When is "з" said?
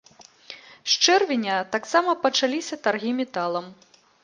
0.93-1.05